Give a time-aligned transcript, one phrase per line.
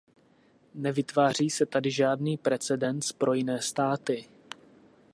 [0.75, 4.25] Nevytváří se tady žádný precedens pro jiné státy.